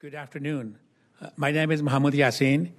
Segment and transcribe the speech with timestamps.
[0.00, 0.78] Good afternoon.
[1.20, 2.70] Uh, my name is Muhammad Yaseen,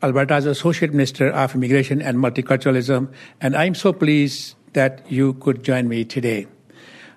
[0.00, 5.88] Alberta's Associate Minister of Immigration and Multiculturalism, and I'm so pleased that you could join
[5.88, 6.46] me today.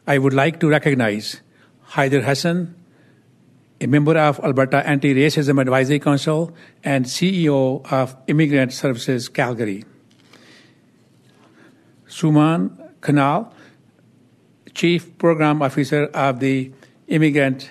[0.08, 1.42] I would like to recognize
[1.90, 2.74] Haider Hassan,
[3.80, 6.52] a member of Alberta Anti-Racism Advisory Council
[6.84, 9.86] and CEO of Immigrant Services Calgary.
[12.10, 13.54] Suman Kanal,
[14.74, 16.72] Chief Program Officer of the
[17.08, 17.70] Immigrant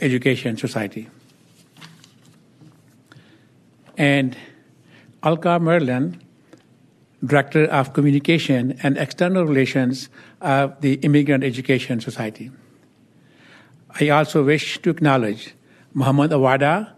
[0.00, 1.08] Education Society.
[3.96, 4.36] And
[5.22, 6.22] Alka Merlin,
[7.24, 10.08] Director of Communication and External Relations
[10.40, 12.50] of the Immigrant Education Society.
[13.98, 15.54] I also wish to acknowledge
[15.94, 16.92] Muhammad Awada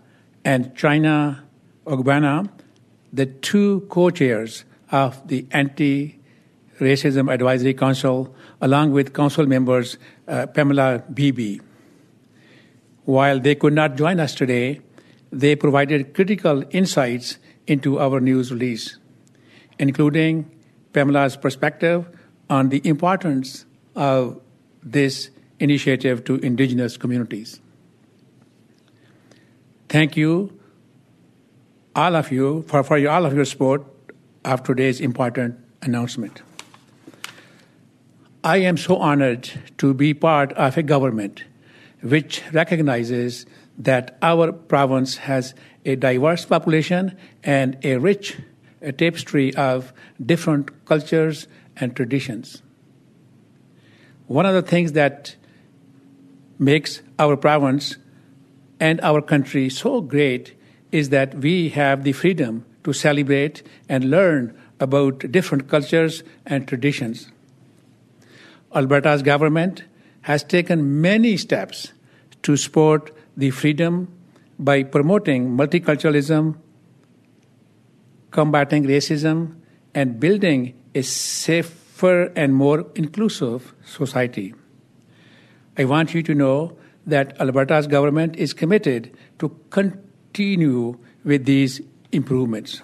[0.44, 1.44] and China
[1.86, 2.50] Ogbana,
[3.12, 9.96] the two co-chairs of the Anti-Racism Advisory Council, along with council members
[10.28, 11.60] uh, Pamela Beebe.
[13.04, 14.80] While they could not join us today,
[15.32, 18.98] they provided critical insights into our news release,
[19.78, 20.50] including
[20.92, 22.08] Pamela's perspective
[22.48, 24.40] on the importance of
[24.82, 27.60] this initiative to Indigenous communities.
[29.88, 30.58] Thank you,
[31.94, 33.84] all of you, for, for all of your support
[34.44, 36.42] of today's important announcement.
[38.42, 41.44] I am so honored to be part of a government
[42.02, 43.46] which recognizes
[43.78, 48.36] that our province has a diverse population and a rich
[48.82, 49.92] a tapestry of
[50.24, 52.62] different cultures and traditions.
[54.26, 55.36] One of the things that
[56.58, 57.96] makes our province
[58.78, 60.54] and our country so great
[60.92, 67.30] is that we have the freedom to celebrate and learn about different cultures and traditions.
[68.74, 69.84] Alberta's government
[70.22, 71.92] has taken many steps
[72.42, 74.12] to support the freedom
[74.58, 76.56] by promoting multiculturalism,
[78.30, 79.56] combating racism,
[79.94, 84.54] and building a safer and more inclusive society.
[85.78, 91.80] I want you to know that Alberta's government is committed to continue with these
[92.12, 92.82] improvements.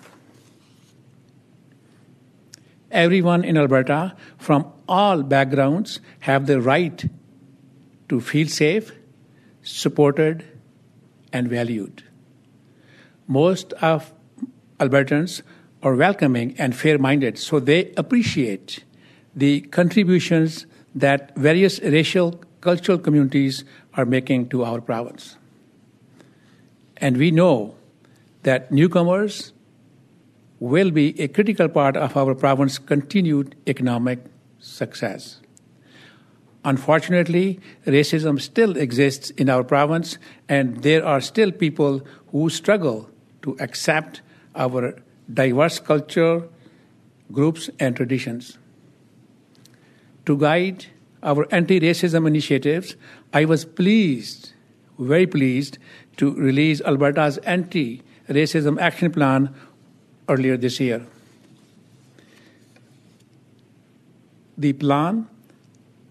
[2.91, 7.05] Everyone in Alberta from all backgrounds have the right
[8.09, 8.93] to feel safe,
[9.63, 10.45] supported,
[11.33, 12.05] and valued.
[13.27, 14.13] Most of
[14.79, 15.43] Albertans
[15.83, 18.85] are welcoming and fair minded, so they appreciate
[19.35, 23.65] the contributions that various racial, cultural communities
[23.95, 25.37] are making to our province.
[26.97, 27.75] And we know
[28.45, 29.53] that newcomers
[30.59, 34.21] will be a critical part of our province's continued economic
[34.59, 35.41] success.
[36.67, 40.19] Unfortunately, racism still exists in our province,
[40.49, 43.09] and there are still people who struggle
[43.43, 44.21] to accept
[44.57, 44.99] our
[45.33, 46.43] diverse culture,
[47.31, 48.59] groups, and traditions.
[50.25, 50.87] To guide
[51.23, 52.97] our anti racism initiatives,
[53.33, 54.51] I was pleased,
[54.99, 55.79] very pleased,
[56.17, 59.55] to release Alberta's anti racism action plan
[60.29, 61.07] earlier this year.
[64.59, 65.29] The plan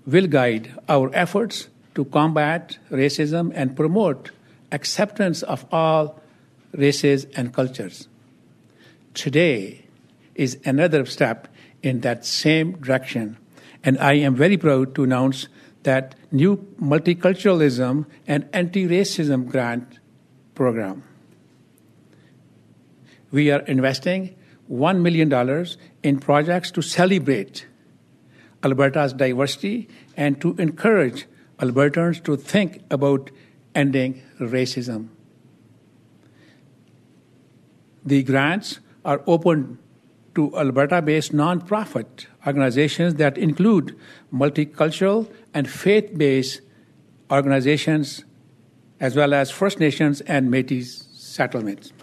[0.05, 4.31] will guide our efforts to combat racism and promote
[4.71, 6.21] acceptance of all
[6.73, 8.07] races and cultures.
[9.13, 9.85] Today
[10.35, 11.47] is another step
[11.81, 13.38] in that same direction,
[13.83, 15.47] and I am very proud to announce
[15.83, 19.99] that new multiculturalism and anti-racism grant
[20.55, 21.03] program.
[23.31, 24.35] We are investing
[24.72, 25.67] $1 million
[26.03, 27.67] in projects to celebrate
[28.65, 29.87] Alberta's diversity
[30.17, 31.27] and to encourage
[31.59, 33.31] Albertans to think about
[33.75, 35.09] ending racism.
[38.03, 39.79] The grants are open
[40.33, 43.97] to Alberta based nonprofit organizations that include
[44.33, 46.61] multicultural and faith based
[47.31, 48.25] organizations,
[48.99, 51.93] as well as First Nations and Metis settlements.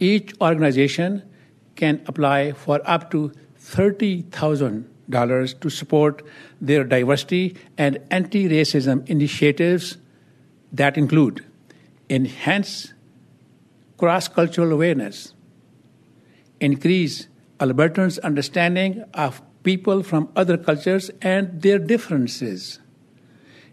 [0.00, 1.22] Each organization
[1.76, 3.32] can apply for up to
[3.64, 6.22] $30,000 to support
[6.60, 9.96] their diversity and anti racism initiatives
[10.72, 11.44] that include
[12.10, 12.92] enhance
[13.96, 15.32] cross cultural awareness,
[16.60, 17.28] increase
[17.60, 22.80] Albertans' understanding of people from other cultures and their differences,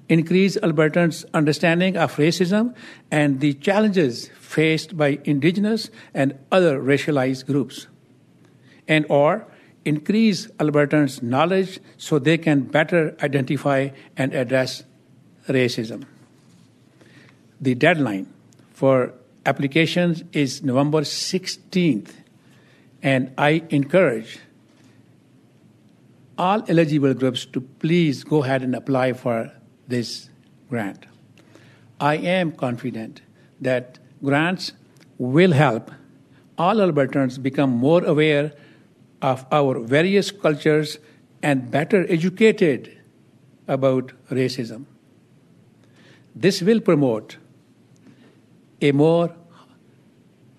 [0.08, 2.74] increase Albertans' understanding of racism
[3.10, 7.88] and the challenges faced by indigenous and other racialized groups,
[8.88, 9.48] and or
[9.86, 14.84] increase Albertans' knowledge so they can better identify and address
[15.48, 16.06] racism.
[17.62, 18.28] the deadline
[18.74, 19.14] for
[19.46, 22.10] applications is November 16th,
[23.04, 24.40] and I encourage
[26.38, 29.52] all eligible groups to please go ahead and apply for
[29.88, 30.30] this
[30.70, 31.06] grant.
[32.00, 33.22] I am confident
[33.60, 34.72] that grants
[35.20, 35.92] will help
[36.58, 38.54] all Albertans become more aware
[39.22, 40.98] of our various cultures
[41.44, 42.98] and better educated
[43.68, 44.86] about racism.
[46.36, 47.38] This will promote
[48.82, 49.36] a more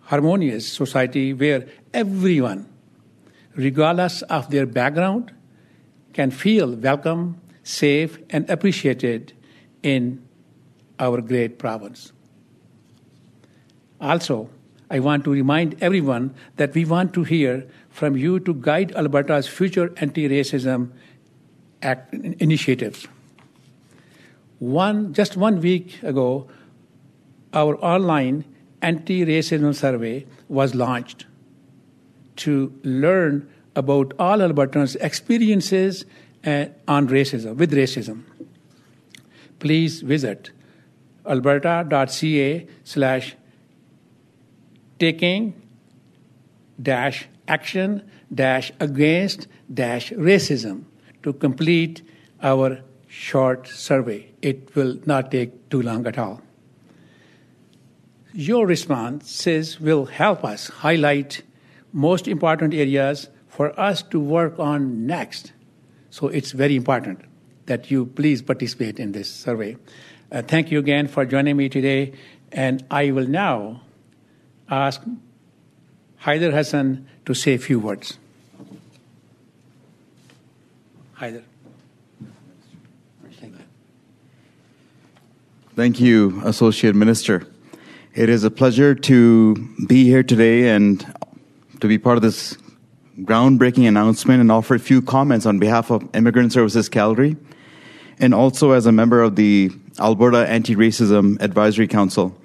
[0.03, 2.69] harmonious society where everyone,
[3.55, 5.32] regardless of their background,
[6.12, 9.32] can feel welcome, safe, and appreciated
[9.82, 10.23] in
[10.99, 12.12] our great province.
[14.00, 14.50] Also,
[14.92, 19.48] I want to remind everyone that we want to hear from you to guide Alberta's
[19.48, 20.90] future anti racism
[21.82, 23.08] initiatives.
[24.58, 26.46] One, just one week ago,
[27.54, 28.44] our online
[28.82, 31.24] anti racism survey was launched
[32.44, 36.04] to learn about all Albertans' experiences
[36.44, 38.24] uh, on racism, with racism.
[39.58, 40.50] Please visit
[41.26, 43.36] alberta.ca slash
[45.04, 45.52] taking
[46.90, 48.02] dash action
[48.43, 50.84] dash against dash racism
[51.22, 52.02] to complete
[52.43, 54.20] our short survey.
[54.40, 56.40] It will not take too long at all.
[58.32, 61.43] Your responses will help us highlight
[61.93, 65.52] most important areas for us to work on next.
[66.10, 67.20] So it's very important
[67.66, 69.76] that you please participate in this survey.
[70.31, 72.12] Uh, thank you again for joining me today,
[72.50, 73.82] and I will now
[74.69, 75.03] ask
[76.23, 78.19] Haider Hassan to say a few words.
[81.19, 81.43] Haider.
[85.75, 87.47] Thank you, Associate Minister.
[88.14, 89.55] It is a pleasure to
[89.87, 91.03] be here today and
[91.81, 92.59] to be part of this
[93.20, 97.37] groundbreaking announcement and offer a few comments on behalf of Immigrant Services Calgary
[98.19, 102.37] and also as a member of the Alberta Anti Racism Advisory Council.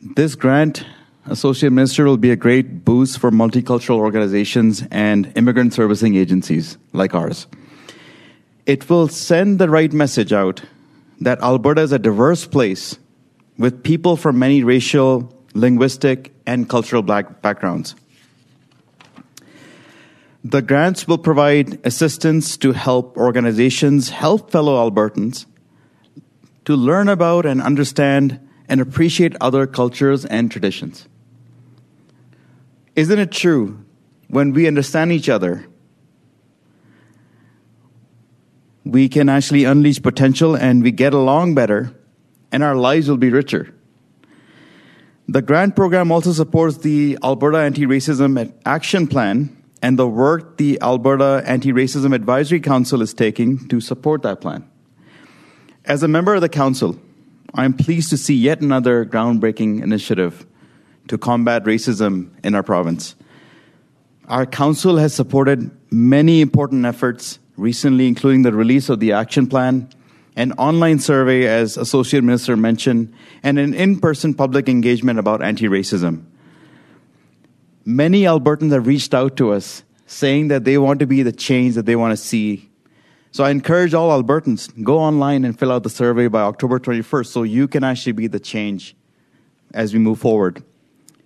[0.00, 0.84] This grant,
[1.26, 7.14] Associate Minister, will be a great boost for multicultural organizations and immigrant servicing agencies like
[7.14, 7.46] ours.
[8.66, 10.62] It will send the right message out
[11.20, 12.98] that Alberta is a diverse place
[13.56, 17.94] with people from many racial, linguistic, and cultural black backgrounds.
[20.44, 25.46] The grants will provide assistance to help organizations help fellow Albertans
[26.66, 31.08] to learn about and understand and appreciate other cultures and traditions.
[32.96, 33.84] Isn't it true
[34.28, 35.66] when we understand each other,
[38.84, 41.92] we can actually unleash potential and we get along better
[42.52, 43.74] and our lives will be richer.
[45.26, 50.80] The grant program also supports the Alberta Anti Racism Action Plan and the work the
[50.82, 54.68] Alberta Anti Racism Advisory Council is taking to support that plan.
[55.84, 56.98] As a member of the Council,
[57.54, 60.46] I am pleased to see yet another groundbreaking initiative
[61.08, 63.14] to combat racism in our province.
[64.28, 69.88] Our Council has supported many important efforts recently, including the release of the action plan
[70.36, 75.66] an online survey, as Associate Minister mentioned, and an in person public engagement about anti
[75.66, 76.24] racism.
[77.84, 81.74] Many Albertans have reached out to us saying that they want to be the change
[81.74, 82.68] that they want to see.
[83.30, 87.26] So I encourage all Albertans go online and fill out the survey by October 21st
[87.26, 88.96] so you can actually be the change
[89.72, 90.62] as we move forward.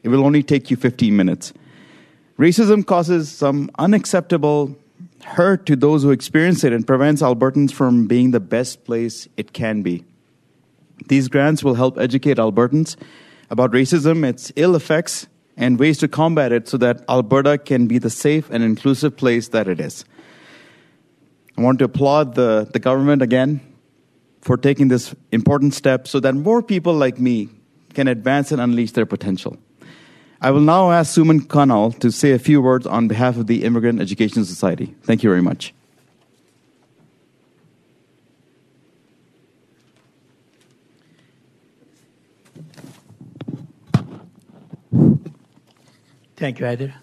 [0.09, 1.53] It will only take you 15 minutes.
[2.39, 4.75] Racism causes some unacceptable
[5.23, 9.53] hurt to those who experience it and prevents Albertans from being the best place it
[9.53, 10.07] can be.
[11.09, 12.97] These grants will help educate Albertans
[13.51, 15.27] about racism, its ill effects,
[15.59, 19.49] and ways to combat it so that Alberta can be the safe and inclusive place
[19.49, 20.07] that it is.
[21.59, 23.61] I want to applaud the, the government again
[24.41, 27.51] for taking this important step so that more people like me
[27.93, 29.59] can advance and unleash their potential.
[30.41, 33.65] I will now ask Suman Kanal to say a few words on behalf of the
[33.65, 34.95] Immigrant Education Society.
[35.03, 35.75] Thank you very much.
[46.37, 46.95] Thank you, Heather.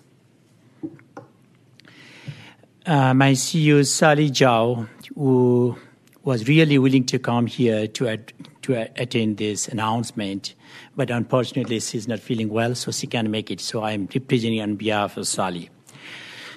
[2.85, 5.75] Uh, my CEO, Sally Zhao, who
[6.23, 8.31] was really willing to come here to, ad-
[8.65, 10.55] to uh, attend this announcement,
[10.95, 13.61] but unfortunately she's not feeling well, so she can't make it.
[13.61, 15.69] So I'm representing on behalf of Sally.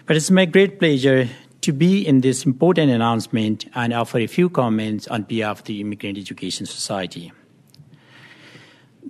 [0.06, 1.28] But it's my great pleasure
[1.60, 5.80] to be in this important announcement and offer a few comments on behalf of the
[5.80, 7.32] Immigrant Education Society.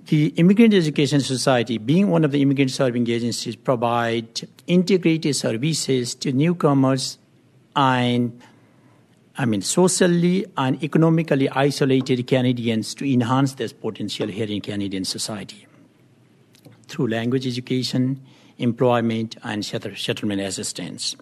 [0.07, 6.31] the Immigrant Education Society, being one of the immigrant serving agencies, provide integrated services to
[6.31, 7.17] newcomers
[7.75, 8.41] and
[9.39, 15.65] I mean, socially and economically isolated Canadians to enhance their potential here in Canadian society
[16.89, 18.21] through language education,
[18.57, 21.15] employment, and settlement assistance.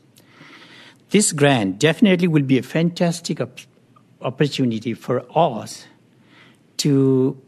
[1.12, 3.59] This grant definitely will be a fantastic op-
[4.19, 5.86] opportunity for us
[6.77, 7.39] to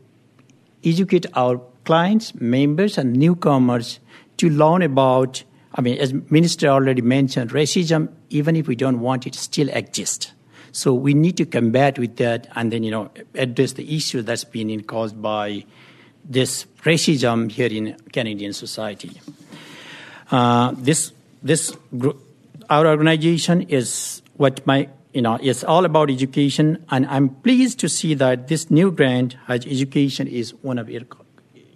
[0.83, 3.99] educate our clients, members, and newcomers
[4.38, 5.43] to learn about.
[5.73, 10.31] I mean, as Minister already mentioned, racism, even if we don't want it, still exists.
[10.71, 14.43] So we need to combat with that, and then you know address the issue that's
[14.43, 15.65] been caused by
[16.23, 19.19] this racism here in Canadian society.
[20.31, 21.11] Uh, this
[21.41, 21.75] this
[22.69, 27.89] our organization is what my you know is all about education, and I'm pleased to
[27.89, 30.89] see that this new grant has education is one of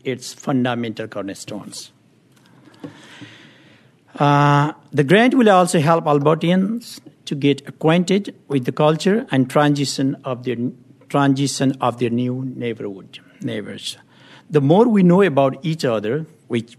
[0.04, 1.92] its fundamental cornerstones.
[4.20, 10.16] Uh, the grant will also help Albertians to get acquainted with the culture and transition
[10.24, 10.58] of their
[11.10, 13.98] transition of their new neighborhood neighbors.
[14.50, 16.78] The more we know about each other, which,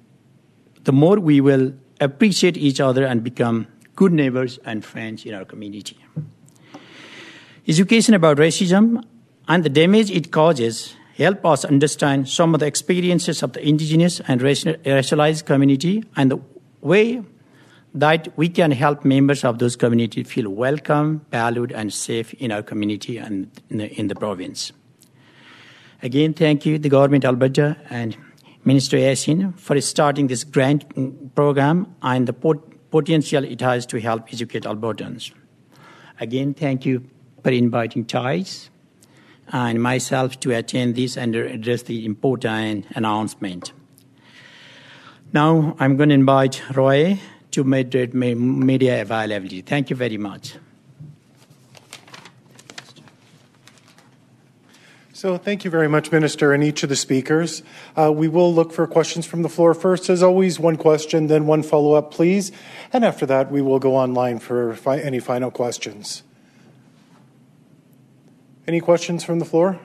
[0.83, 5.45] the more we will appreciate each other and become good neighbors and friends in our
[5.45, 5.97] community.
[7.67, 9.03] Education about racism
[9.49, 14.21] and the damage it causes help us understand some of the experiences of the indigenous
[14.26, 16.38] and racialized community and the
[16.85, 17.23] way
[17.95, 22.62] that we can help members of those communities feel welcome, valued, and safe in our
[22.62, 24.73] community and in the, in the province.
[26.03, 28.17] Again, thank you, the government of Alberta and
[28.64, 34.33] Minister Yaseen, for starting this grant program and the pot- potential it has to help
[34.33, 35.33] educate Albertans.
[36.21, 37.09] Again, thank you
[37.43, 38.71] for inviting Thais
[39.53, 43.73] and myself to attend this and address the important announcement.
[45.35, 47.19] Now, I'm going to invite Roy
[47.50, 49.62] to moderate media availability.
[49.62, 50.55] Thank you very much.
[55.12, 57.64] So, thank you very much, Minister, and each of the speakers.
[57.97, 60.09] Uh, we will look for questions from the floor first.
[60.09, 62.53] As always, one question, then one follow up, please.
[62.93, 66.23] And after that, we will go online for fi- any final questions.
[68.69, 69.81] Any questions from the floor?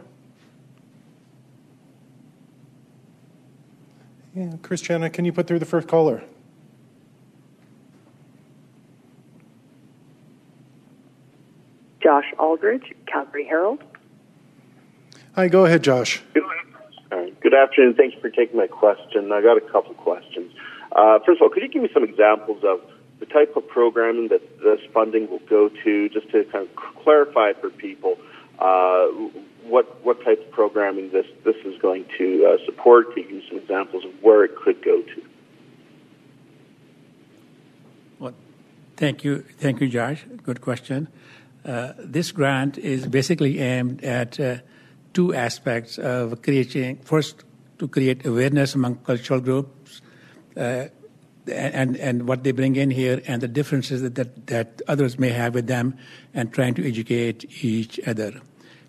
[4.40, 6.24] Yeah, Christiana, can you put through the first caller?
[12.02, 13.84] Josh Aldrich, Calgary Herald.
[15.36, 16.24] Hi, go ahead, Josh.
[16.34, 16.44] Good,
[17.42, 17.96] Good afternoon.
[17.96, 19.30] Thank you for taking my question.
[19.34, 20.54] I got a couple questions.
[20.94, 22.80] Uh, first of all, could you give me some examples of
[23.20, 27.52] the type of programming that this funding will go to, just to kind of clarify
[27.60, 28.18] for people
[28.60, 29.08] uh,
[29.70, 33.16] what what type of programming this this is going to uh, support?
[33.16, 35.22] You give me some examples of where it could go to?
[38.20, 38.34] Well,
[38.98, 40.26] thank you, thank you, Josh.
[40.44, 41.08] Good question.
[41.64, 44.58] Uh, this grant is basically aimed at uh,
[45.14, 47.44] two aspects of creating first
[47.78, 50.02] to create awareness among cultural groups
[50.58, 50.86] uh,
[51.48, 55.30] and and what they bring in here and the differences that, that, that others may
[55.30, 55.98] have with them
[56.34, 58.42] and trying to educate each other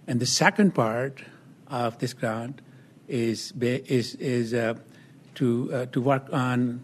[0.06, 1.22] and the second part
[1.68, 2.60] of this grant
[3.08, 4.74] is is is uh,
[5.34, 6.82] to uh, to work on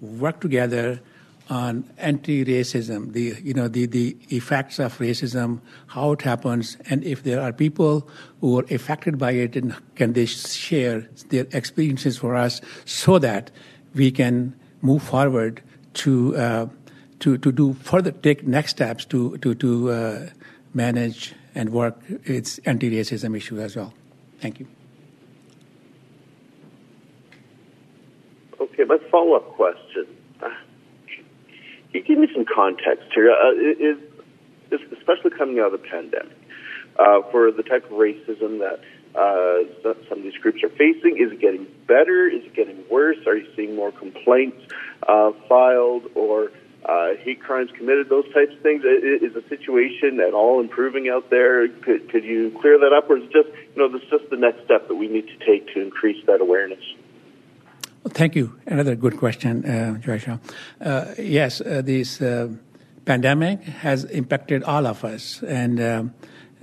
[0.00, 1.00] work together
[1.50, 7.22] on anti-racism, the you know the the effects of racism, how it happens, and if
[7.22, 8.08] there are people
[8.40, 13.50] who are affected by it, and can they share their experiences for us so that
[13.94, 16.66] we can move forward to uh,
[17.20, 20.26] to to do further take next steps to to to uh,
[20.72, 23.94] manage and work its anti-racism issue as well.
[24.40, 24.66] Thank you.
[28.60, 30.06] Okay, my follow-up question
[31.94, 33.30] you give me some context here?
[33.30, 33.98] Uh, is,
[34.70, 36.36] is, especially coming out of the pandemic,
[36.98, 38.80] uh, for the type of racism that
[39.14, 41.16] uh, some of these groups are facing?
[41.18, 42.28] Is it getting better?
[42.28, 43.18] Is it getting worse?
[43.26, 44.60] Are you seeing more complaints
[45.08, 46.50] uh, filed or
[46.84, 48.08] uh, hate crimes committed?
[48.08, 48.82] Those types of things.
[48.84, 51.68] Is the situation at all improving out there?
[51.68, 54.30] Could, could you clear that up, or is it just you know this is just
[54.30, 56.82] the next step that we need to take to increase that awareness?
[58.02, 58.58] Well, thank you.
[58.66, 60.38] Another good question, uh, Joshua.
[60.78, 62.48] Uh, yes, uh, this uh,
[63.06, 66.04] pandemic has impacted all of us, and uh,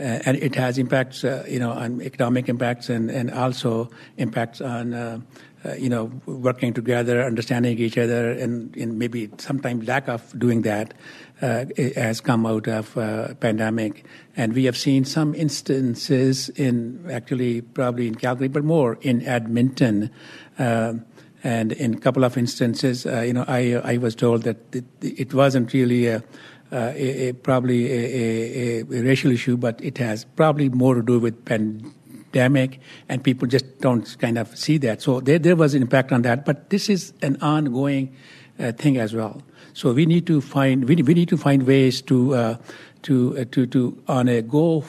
[0.01, 4.93] and it has impacts, uh, you know, on economic impacts and, and also impacts on,
[4.93, 5.19] uh,
[5.63, 10.63] uh, you know, working together, understanding each other, and, and maybe sometimes lack of doing
[10.63, 10.93] that
[11.41, 11.65] uh,
[11.95, 14.03] has come out of uh, pandemic.
[14.35, 20.09] And we have seen some instances in actually probably in Calgary, but more in Edmonton.
[21.43, 24.85] And in a couple of instances, uh, you know, I I was told that it,
[25.01, 26.23] it wasn't really a,
[26.71, 31.19] uh, a, a probably a, a, racial issue, but it has probably more to do
[31.19, 35.01] with pandemic, and people just don't kind of see that.
[35.01, 38.15] So there there was an impact on that, but this is an ongoing
[38.59, 39.41] uh, thing as well.
[39.73, 42.57] So we need to find we, we need to find ways to uh,
[43.03, 44.83] to uh, to to on a go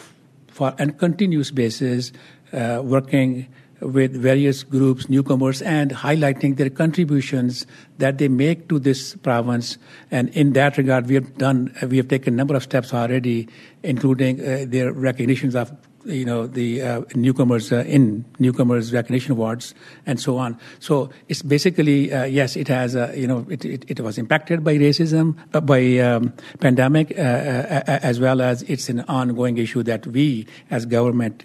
[0.49, 2.13] for and continuous basis
[2.53, 3.49] uh, working
[3.83, 7.67] with various groups, newcomers, and highlighting their contributions
[7.99, 9.79] that they make to this province.
[10.11, 13.49] And in that regard, we have done, we have taken a number of steps already,
[13.83, 15.73] including uh, their recognitions of
[16.05, 19.75] you know the uh, newcomers uh, in newcomers recognition awards
[20.05, 23.85] and so on so it's basically uh, yes it has uh, you know it, it,
[23.89, 29.01] it, was impacted by racism uh, by um, pandemic uh, as well as it's an
[29.03, 31.45] ongoing issue that we as government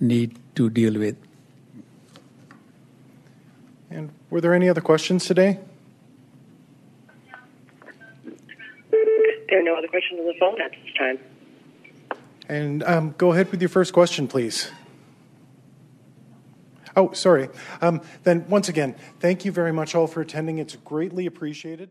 [0.00, 1.16] need to deal with
[3.94, 5.60] and were there any other questions today?
[8.90, 11.18] There are no other questions on the phone at this time.
[12.48, 14.70] And um, go ahead with your first question, please.
[16.96, 17.48] Oh, sorry.
[17.80, 20.58] Um, then, once again, thank you very much all for attending.
[20.58, 21.90] It's greatly appreciated.